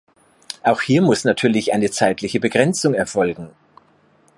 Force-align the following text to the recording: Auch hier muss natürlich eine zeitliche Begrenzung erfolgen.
Auch 0.63 0.81
hier 0.81 1.03
muss 1.03 1.25
natürlich 1.25 1.73
eine 1.75 1.91
zeitliche 1.91 2.39
Begrenzung 2.39 2.95
erfolgen. 2.95 3.51